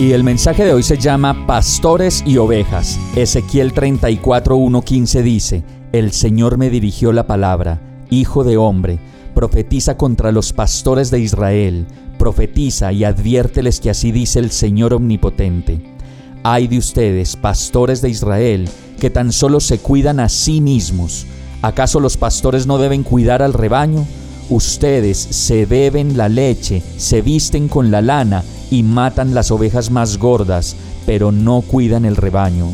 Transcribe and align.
Y 0.00 0.12
el 0.12 0.24
mensaje 0.24 0.64
de 0.64 0.72
hoy 0.72 0.82
se 0.82 0.96
llama 0.96 1.46
Pastores 1.46 2.24
y 2.26 2.38
Ovejas. 2.38 2.98
Ezequiel 3.16 3.74
34.1.15 3.74 5.22
dice, 5.22 5.62
El 5.92 6.12
Señor 6.12 6.56
me 6.56 6.70
dirigió 6.70 7.12
la 7.12 7.26
palabra, 7.26 7.82
Hijo 8.08 8.42
de 8.42 8.56
hombre, 8.56 8.98
profetiza 9.34 9.98
contra 9.98 10.32
los 10.32 10.54
pastores 10.54 11.10
de 11.10 11.20
Israel, 11.20 11.86
profetiza 12.18 12.92
y 12.92 13.04
adviérteles 13.04 13.78
que 13.78 13.90
así 13.90 14.10
dice 14.10 14.38
el 14.38 14.50
Señor 14.52 14.94
omnipotente. 14.94 15.82
Ay 16.44 16.66
de 16.66 16.78
ustedes, 16.78 17.36
pastores 17.36 18.00
de 18.00 18.08
Israel, 18.08 18.70
que 18.98 19.10
tan 19.10 19.32
solo 19.32 19.60
se 19.60 19.80
cuidan 19.80 20.18
a 20.18 20.30
sí 20.30 20.62
mismos. 20.62 21.26
¿Acaso 21.60 22.00
los 22.00 22.16
pastores 22.16 22.66
no 22.66 22.78
deben 22.78 23.02
cuidar 23.02 23.42
al 23.42 23.52
rebaño? 23.52 24.06
Ustedes 24.48 25.18
se 25.18 25.66
beben 25.66 26.16
la 26.16 26.30
leche, 26.30 26.82
se 26.96 27.20
visten 27.20 27.68
con 27.68 27.90
la 27.90 28.00
lana 28.00 28.42
y 28.70 28.82
matan 28.82 29.34
las 29.34 29.50
ovejas 29.50 29.90
más 29.90 30.18
gordas, 30.18 30.76
pero 31.06 31.32
no 31.32 31.60
cuidan 31.60 32.04
el 32.04 32.16
rebaño. 32.16 32.66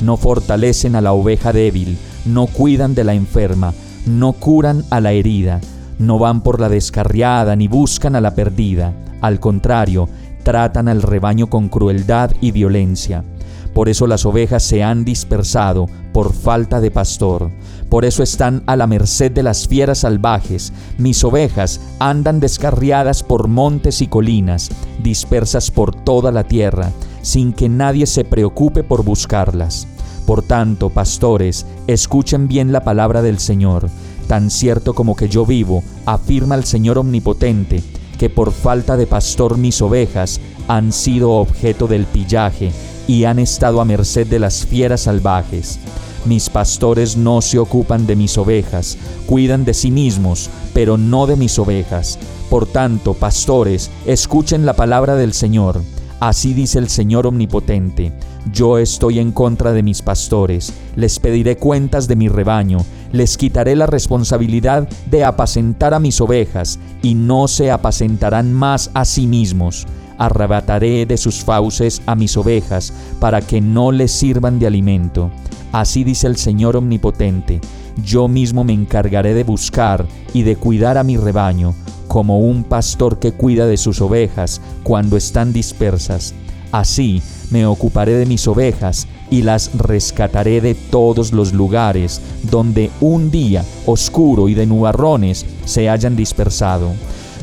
No 0.00 0.16
fortalecen 0.16 0.96
a 0.96 1.00
la 1.00 1.12
oveja 1.12 1.52
débil, 1.52 1.96
no 2.24 2.46
cuidan 2.46 2.94
de 2.94 3.04
la 3.04 3.14
enferma, 3.14 3.72
no 4.06 4.32
curan 4.32 4.84
a 4.90 5.00
la 5.00 5.12
herida 5.12 5.60
no 5.98 6.18
van 6.18 6.40
por 6.40 6.60
la 6.60 6.68
descarriada 6.68 7.56
ni 7.56 7.68
buscan 7.68 8.16
a 8.16 8.20
la 8.20 8.34
perdida. 8.34 8.92
Al 9.20 9.40
contrario, 9.40 10.08
tratan 10.42 10.88
al 10.88 11.02
rebaño 11.02 11.48
con 11.48 11.68
crueldad 11.68 12.30
y 12.40 12.50
violencia. 12.50 13.24
Por 13.72 13.88
eso 13.88 14.06
las 14.06 14.24
ovejas 14.24 14.62
se 14.62 14.82
han 14.82 15.04
dispersado 15.04 15.86
por 16.14 16.32
falta 16.32 16.80
de 16.80 16.92
pastor. 16.92 17.50
Por 17.90 18.04
eso 18.04 18.22
están 18.22 18.62
a 18.66 18.76
la 18.76 18.86
merced 18.86 19.32
de 19.32 19.42
las 19.42 19.66
fieras 19.66 19.98
salvajes. 19.98 20.72
Mis 20.96 21.24
ovejas 21.24 21.80
andan 21.98 22.38
descarriadas 22.38 23.24
por 23.24 23.48
montes 23.48 24.00
y 24.00 24.06
colinas, 24.06 24.70
dispersas 25.02 25.72
por 25.72 25.92
toda 25.92 26.30
la 26.30 26.44
tierra, 26.44 26.92
sin 27.22 27.52
que 27.52 27.68
nadie 27.68 28.06
se 28.06 28.24
preocupe 28.24 28.84
por 28.84 29.04
buscarlas. 29.04 29.88
Por 30.24 30.42
tanto, 30.42 30.88
pastores, 30.88 31.66
escuchen 31.88 32.46
bien 32.46 32.70
la 32.70 32.84
palabra 32.84 33.20
del 33.20 33.40
Señor. 33.40 33.90
Tan 34.28 34.50
cierto 34.50 34.94
como 34.94 35.16
que 35.16 35.28
yo 35.28 35.44
vivo, 35.44 35.82
afirma 36.06 36.54
el 36.54 36.64
Señor 36.64 36.96
Omnipotente, 36.96 37.82
que 38.20 38.30
por 38.30 38.52
falta 38.52 38.96
de 38.96 39.08
pastor 39.08 39.58
mis 39.58 39.82
ovejas 39.82 40.40
han 40.68 40.92
sido 40.92 41.32
objeto 41.32 41.88
del 41.88 42.06
pillaje 42.06 42.70
y 43.08 43.24
han 43.24 43.40
estado 43.40 43.80
a 43.80 43.84
merced 43.84 44.28
de 44.28 44.38
las 44.38 44.64
fieras 44.64 45.02
salvajes. 45.02 45.80
Mis 46.24 46.48
pastores 46.48 47.16
no 47.16 47.42
se 47.42 47.58
ocupan 47.58 48.06
de 48.06 48.16
mis 48.16 48.38
ovejas, 48.38 48.96
cuidan 49.26 49.64
de 49.64 49.74
sí 49.74 49.90
mismos, 49.90 50.48
pero 50.72 50.96
no 50.96 51.26
de 51.26 51.36
mis 51.36 51.58
ovejas. 51.58 52.18
Por 52.48 52.66
tanto, 52.66 53.12
pastores, 53.12 53.90
escuchen 54.06 54.64
la 54.64 54.72
palabra 54.72 55.16
del 55.16 55.34
Señor. 55.34 55.82
Así 56.20 56.54
dice 56.54 56.78
el 56.78 56.88
Señor 56.88 57.26
Omnipotente, 57.26 58.12
yo 58.52 58.78
estoy 58.78 59.18
en 59.18 59.32
contra 59.32 59.72
de 59.72 59.82
mis 59.82 60.00
pastores, 60.00 60.72
les 60.96 61.18
pediré 61.18 61.56
cuentas 61.56 62.08
de 62.08 62.16
mi 62.16 62.28
rebaño, 62.28 62.78
les 63.12 63.36
quitaré 63.36 63.76
la 63.76 63.86
responsabilidad 63.86 64.88
de 65.10 65.24
apacentar 65.24 65.92
a 65.92 66.00
mis 66.00 66.20
ovejas, 66.22 66.78
y 67.02 67.14
no 67.14 67.48
se 67.48 67.70
apacentarán 67.70 68.52
más 68.52 68.90
a 68.94 69.04
sí 69.04 69.26
mismos. 69.26 69.86
Arrebataré 70.16 71.04
de 71.04 71.16
sus 71.16 71.44
fauces 71.44 72.00
a 72.06 72.14
mis 72.14 72.36
ovejas, 72.36 72.94
para 73.20 73.42
que 73.42 73.60
no 73.60 73.92
les 73.92 74.12
sirvan 74.12 74.58
de 74.58 74.66
alimento. 74.66 75.30
Así 75.74 76.04
dice 76.04 76.28
el 76.28 76.36
Señor 76.36 76.76
Omnipotente, 76.76 77.60
yo 78.04 78.28
mismo 78.28 78.62
me 78.62 78.72
encargaré 78.72 79.34
de 79.34 79.42
buscar 79.42 80.06
y 80.32 80.44
de 80.44 80.54
cuidar 80.54 80.98
a 80.98 81.02
mi 81.02 81.16
rebaño, 81.16 81.74
como 82.06 82.38
un 82.38 82.62
pastor 82.62 83.18
que 83.18 83.32
cuida 83.32 83.66
de 83.66 83.76
sus 83.76 84.00
ovejas 84.00 84.60
cuando 84.84 85.16
están 85.16 85.52
dispersas. 85.52 86.32
Así 86.70 87.20
me 87.50 87.66
ocuparé 87.66 88.12
de 88.12 88.24
mis 88.24 88.46
ovejas 88.46 89.08
y 89.32 89.42
las 89.42 89.76
rescataré 89.76 90.60
de 90.60 90.76
todos 90.76 91.32
los 91.32 91.52
lugares 91.52 92.20
donde 92.44 92.92
un 93.00 93.32
día 93.32 93.64
oscuro 93.84 94.48
y 94.48 94.54
de 94.54 94.66
nubarrones 94.66 95.44
se 95.64 95.88
hayan 95.90 96.14
dispersado. 96.14 96.92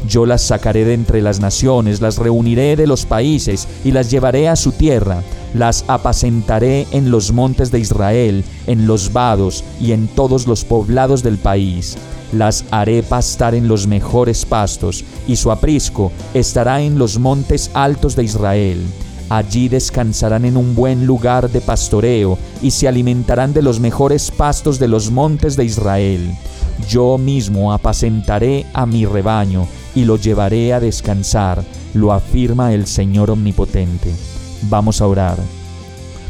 Yo 0.07 0.25
las 0.25 0.41
sacaré 0.41 0.85
de 0.85 0.93
entre 0.93 1.21
las 1.21 1.41
naciones, 1.41 1.99
las 1.99 2.17
reuniré 2.17 2.77
de 2.77 2.87
los 2.87 3.05
países 3.05 3.67
y 3.83 3.91
las 3.91 4.09
llevaré 4.09 4.47
a 4.47 4.55
su 4.55 4.71
tierra. 4.71 5.21
Las 5.53 5.83
apacentaré 5.87 6.87
en 6.91 7.11
los 7.11 7.31
montes 7.31 7.71
de 7.71 7.79
Israel, 7.79 8.43
en 8.67 8.87
los 8.87 9.11
vados 9.11 9.63
y 9.79 9.91
en 9.91 10.07
todos 10.07 10.47
los 10.47 10.63
poblados 10.63 11.23
del 11.23 11.37
país. 11.37 11.97
Las 12.31 12.63
haré 12.71 13.03
pastar 13.03 13.55
en 13.55 13.67
los 13.67 13.87
mejores 13.87 14.45
pastos, 14.45 15.03
y 15.27 15.35
su 15.35 15.51
aprisco 15.51 16.11
estará 16.33 16.81
en 16.81 16.97
los 16.97 17.19
montes 17.19 17.69
altos 17.73 18.15
de 18.15 18.23
Israel 18.23 18.81
Allí 19.31 19.69
descansarán 19.69 20.43
en 20.43 20.57
un 20.57 20.75
buen 20.75 21.07
lugar 21.07 21.49
de 21.49 21.61
pastoreo 21.61 22.37
y 22.61 22.71
se 22.71 22.89
alimentarán 22.89 23.53
de 23.53 23.61
los 23.61 23.79
mejores 23.79 24.29
pastos 24.29 24.77
de 24.77 24.89
los 24.89 25.09
montes 25.09 25.55
de 25.55 25.63
Israel. 25.63 26.35
Yo 26.89 27.17
mismo 27.17 27.71
apacentaré 27.71 28.65
a 28.73 28.85
mi 28.85 29.05
rebaño 29.05 29.69
y 29.95 30.03
lo 30.03 30.17
llevaré 30.17 30.73
a 30.73 30.81
descansar, 30.81 31.63
lo 31.93 32.11
afirma 32.11 32.73
el 32.73 32.87
Señor 32.87 33.31
Omnipotente. 33.31 34.13
Vamos 34.63 35.01
a 35.01 35.07
orar. 35.07 35.37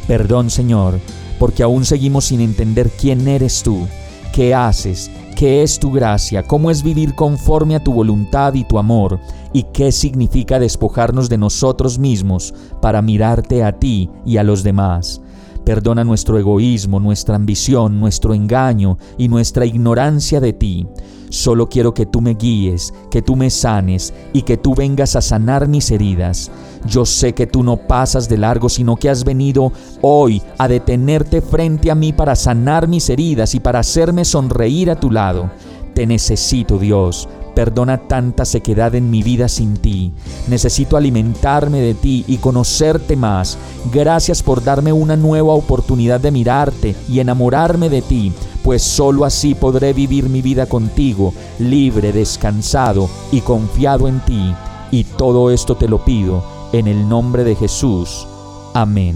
Perdón, 0.08 0.50
Señor, 0.50 1.00
porque 1.40 1.64
aún 1.64 1.86
seguimos 1.86 2.26
sin 2.26 2.42
entender 2.42 2.90
quién 2.90 3.28
eres 3.28 3.64
tú, 3.64 3.88
qué 4.34 4.54
haces, 4.54 5.10
qué 5.36 5.64
es 5.64 5.80
tu 5.80 5.92
gracia, 5.92 6.44
cómo 6.44 6.70
es 6.70 6.84
vivir 6.84 7.16
conforme 7.16 7.76
a 7.76 7.84
tu 7.84 7.94
voluntad 7.94 8.54
y 8.54 8.64
tu 8.64 8.78
amor, 8.78 9.20
y 9.54 9.64
qué 9.74 9.92
significa 9.92 10.60
despojarnos 10.60 11.30
de 11.30 11.38
nosotros 11.38 11.98
mismos 11.98 12.54
para 12.82 13.02
mirarte 13.02 13.64
a 13.64 13.78
ti 13.78 14.10
y 14.26 14.38
a 14.38 14.44
los 14.44 14.64
demás. 14.64 15.22
Perdona 15.66 16.04
nuestro 16.04 16.38
egoísmo, 16.40 17.00
nuestra 17.00 17.36
ambición, 17.36 18.00
nuestro 18.00 18.34
engaño 18.34 18.98
y 19.18 19.28
nuestra 19.28 19.66
ignorancia 19.66 20.40
de 20.40 20.54
ti. 20.54 20.88
Solo 21.32 21.70
quiero 21.70 21.94
que 21.94 22.06
tú 22.06 22.20
me 22.20 22.34
guíes, 22.34 22.94
que 23.10 23.22
tú 23.22 23.38
me 23.38 23.50
sanes 23.50 24.14
y 24.34 24.42
que 24.42 24.58
tú 24.58 24.76
vengas 24.76 25.16
a 25.16 25.22
sanar 25.22 25.70
mis 25.70 25.90
heridas. 25.90 26.52
Yo 26.86 27.06
sé 27.06 27.34
que 27.34 27.48
tú 27.48 27.64
no 27.64 27.78
pasas 27.78 28.28
de 28.28 28.38
largo, 28.38 28.68
sino 28.68 28.98
que 28.98 29.10
has 29.10 29.24
venido 29.24 29.72
hoy 30.02 30.42
a 30.58 30.68
detenerte 30.68 31.40
frente 31.40 31.90
a 31.90 31.96
mí 31.96 32.12
para 32.12 32.36
sanar 32.36 32.90
mis 32.90 33.10
heridas 33.10 33.56
y 33.56 33.62
para 33.62 33.80
hacerme 33.80 34.26
sonreír 34.26 34.92
a 34.92 35.00
tu 35.00 35.10
lado. 35.10 35.50
Te 35.94 36.06
necesito, 36.06 36.78
Dios. 36.78 37.30
Perdona 37.56 37.98
tanta 37.98 38.44
sequedad 38.44 38.94
en 38.96 39.10
mi 39.10 39.24
vida 39.24 39.48
sin 39.48 39.78
ti. 39.78 40.12
Necesito 40.50 40.98
alimentarme 40.98 41.80
de 41.80 41.94
ti 41.94 42.26
y 42.28 42.38
conocerte 42.38 43.16
más. 43.16 43.58
Gracias 43.94 44.44
por 44.44 44.62
darme 44.62 44.92
una 44.92 45.16
nueva 45.16 45.54
oportunidad 45.54 46.20
de 46.20 46.32
mirarte 46.32 46.94
y 47.08 47.20
enamorarme 47.20 47.90
de 47.90 48.02
ti 48.02 48.34
pues 48.64 48.82
sólo 48.82 49.26
así 49.26 49.56
podré 49.56 49.94
vivir 49.94 50.30
mi 50.30 50.42
vida 50.42 50.66
contigo, 50.66 51.34
libre, 51.60 52.12
descansado 52.12 53.10
y 53.32 53.42
confiado 53.42 54.08
en 54.08 54.20
ti. 54.22 54.54
Y 54.92 55.04
todo 55.04 55.52
esto 55.52 55.76
te 55.76 55.88
lo 55.88 56.04
pido 56.04 56.44
en 56.74 56.88
el 56.88 57.08
nombre 57.08 57.44
de 57.44 57.56
Jesús. 57.56 58.28
Amén. 58.74 59.16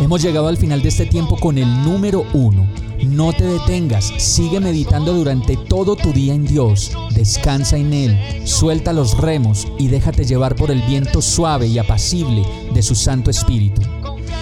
Hemos 0.00 0.22
llegado 0.22 0.46
al 0.46 0.56
final 0.56 0.80
de 0.80 0.88
este 0.90 1.06
tiempo 1.06 1.36
con 1.36 1.58
el 1.58 1.68
número 1.82 2.24
uno. 2.32 2.68
No 3.04 3.32
te 3.32 3.44
detengas, 3.44 4.12
sigue 4.18 4.60
meditando 4.60 5.12
durante 5.12 5.56
todo 5.56 5.96
tu 5.96 6.12
día 6.12 6.34
en 6.34 6.44
Dios, 6.44 6.90
descansa 7.14 7.76
en 7.76 7.92
Él, 7.92 8.18
suelta 8.44 8.92
los 8.92 9.16
remos 9.18 9.68
y 9.78 9.86
déjate 9.86 10.24
llevar 10.24 10.56
por 10.56 10.72
el 10.72 10.82
viento 10.82 11.22
suave 11.22 11.68
y 11.68 11.78
apacible 11.78 12.42
de 12.74 12.82
su 12.82 12.96
Santo 12.96 13.30
Espíritu. 13.30 13.82